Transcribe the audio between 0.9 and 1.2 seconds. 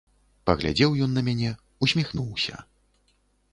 ён